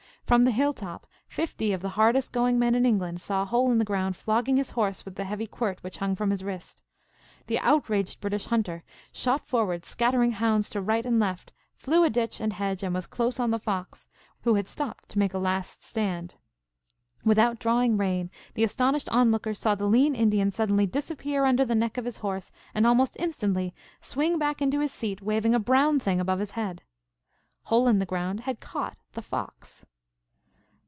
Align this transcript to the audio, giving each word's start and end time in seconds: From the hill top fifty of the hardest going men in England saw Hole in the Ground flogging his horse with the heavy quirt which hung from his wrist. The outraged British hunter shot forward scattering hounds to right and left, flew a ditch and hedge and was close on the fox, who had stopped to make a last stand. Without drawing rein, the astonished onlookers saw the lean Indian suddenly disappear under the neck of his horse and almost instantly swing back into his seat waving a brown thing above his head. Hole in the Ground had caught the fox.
From 0.27 0.43
the 0.43 0.51
hill 0.51 0.71
top 0.71 1.07
fifty 1.27 1.73
of 1.73 1.81
the 1.81 1.89
hardest 1.99 2.31
going 2.31 2.57
men 2.57 2.73
in 2.73 2.85
England 2.85 3.19
saw 3.19 3.43
Hole 3.43 3.69
in 3.69 3.79
the 3.79 3.83
Ground 3.83 4.15
flogging 4.15 4.55
his 4.55 4.69
horse 4.69 5.03
with 5.03 5.15
the 5.15 5.25
heavy 5.25 5.45
quirt 5.45 5.83
which 5.83 5.97
hung 5.97 6.15
from 6.15 6.29
his 6.29 6.41
wrist. 6.41 6.81
The 7.47 7.59
outraged 7.59 8.21
British 8.21 8.45
hunter 8.45 8.85
shot 9.11 9.45
forward 9.45 9.83
scattering 9.83 10.31
hounds 10.31 10.69
to 10.69 10.79
right 10.81 11.05
and 11.05 11.19
left, 11.19 11.51
flew 11.75 12.05
a 12.05 12.09
ditch 12.09 12.39
and 12.39 12.53
hedge 12.53 12.81
and 12.81 12.95
was 12.95 13.07
close 13.07 13.41
on 13.41 13.51
the 13.51 13.59
fox, 13.59 14.07
who 14.43 14.53
had 14.55 14.69
stopped 14.69 15.09
to 15.09 15.19
make 15.19 15.33
a 15.33 15.37
last 15.37 15.83
stand. 15.83 16.37
Without 17.25 17.59
drawing 17.59 17.97
rein, 17.97 18.31
the 18.53 18.63
astonished 18.63 19.09
onlookers 19.09 19.59
saw 19.59 19.75
the 19.75 19.85
lean 19.85 20.15
Indian 20.15 20.49
suddenly 20.49 20.87
disappear 20.87 21.43
under 21.43 21.65
the 21.65 21.75
neck 21.75 21.97
of 21.97 22.05
his 22.05 22.19
horse 22.19 22.53
and 22.73 22.87
almost 22.87 23.17
instantly 23.19 23.73
swing 23.99 24.37
back 24.39 24.61
into 24.61 24.79
his 24.79 24.93
seat 24.93 25.21
waving 25.21 25.53
a 25.53 25.59
brown 25.59 25.99
thing 25.99 26.21
above 26.21 26.39
his 26.39 26.51
head. 26.51 26.83
Hole 27.63 27.89
in 27.89 27.99
the 27.99 28.05
Ground 28.05 28.41
had 28.41 28.61
caught 28.61 28.97
the 29.11 29.21
fox. 29.21 29.85